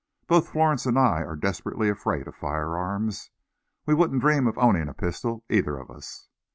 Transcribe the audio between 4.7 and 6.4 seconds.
a pistol either of us."